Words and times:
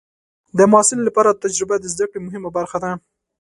د 0.57 0.59
محصل 0.71 0.99
لپاره 1.07 1.39
تجربه 1.43 1.75
د 1.79 1.85
زده 1.93 2.05
کړې 2.11 2.19
مهمه 2.25 2.49
برخه 2.57 2.77
ده. 2.83 2.91